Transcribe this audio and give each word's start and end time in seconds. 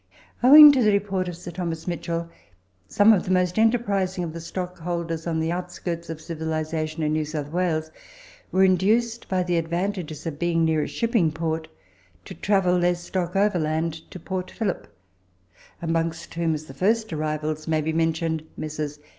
Owing 0.41 0.71
to 0.71 0.81
the 0.81 0.91
report 0.91 1.27
of 1.27 1.37
Sir 1.37 1.51
Thomas 1.51 1.85
Mitchell, 1.87 2.27
some 2.87 3.13
of 3.13 3.23
the 3.23 3.29
most 3.29 3.59
enterprising 3.59 4.23
of 4.23 4.33
the 4.33 4.41
stock 4.41 4.79
holders 4.79 5.27
on 5.27 5.39
the 5.39 5.51
outskirts 5.51 6.09
of 6.09 6.19
civili 6.19 6.63
zation 6.63 7.03
in 7.05 7.13
New 7.13 7.23
South 7.23 7.51
Wales 7.51 7.91
were 8.51 8.63
induced, 8.63 9.29
by 9.29 9.43
the 9.43 9.57
advantages 9.57 10.25
of 10.25 10.39
being 10.39 10.65
near 10.65 10.81
a 10.81 10.87
shipping 10.87 11.31
port, 11.31 11.67
to 12.25 12.33
travel 12.33 12.79
their 12.79 12.95
stock 12.95 13.35
overland 13.35 14.01
to 14.09 14.19
Port 14.19 14.49
Phillip, 14.49 14.87
amongst 15.83 16.33
whom, 16.33 16.55
as 16.55 16.65
the 16.65 16.73
first 16.73 17.13
arrivals, 17.13 17.67
may 17.67 17.79
be 17.81 17.93
mentioned 17.93 18.41
Messrs. 18.57 18.97